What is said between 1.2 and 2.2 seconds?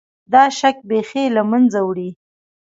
له منځه وړي.